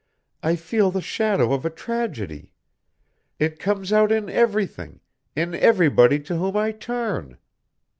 [0.41, 2.53] I feel the shadow of a tragedy.
[3.37, 4.99] It comes out in everything,
[5.35, 7.37] in everybody to whom I turn.